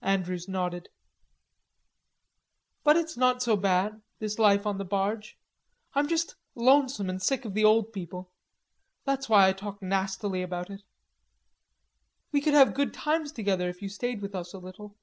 Andrews 0.00 0.48
nodded. 0.48 0.88
"But 2.82 2.96
it's 2.96 3.14
not 3.14 3.42
so 3.42 3.58
bad, 3.58 4.00
this 4.20 4.38
life 4.38 4.66
on 4.66 4.78
the 4.78 4.86
barge. 4.86 5.36
I'm 5.92 6.08
just 6.08 6.34
lonesome 6.54 7.10
and 7.10 7.20
sick 7.20 7.44
of 7.44 7.52
the 7.52 7.66
old 7.66 7.92
people. 7.92 8.30
That's 9.04 9.28
why 9.28 9.50
I 9.50 9.52
talk 9.52 9.82
nastily 9.82 10.40
about 10.40 10.70
it.... 10.70 10.80
We 12.32 12.40
could 12.40 12.54
have 12.54 12.72
good 12.72 12.94
times 12.94 13.32
together 13.32 13.68
if 13.68 13.82
you 13.82 13.90
stayed 13.90 14.22
with 14.22 14.34
us 14.34 14.54
a 14.54 14.58
little." 14.58 14.96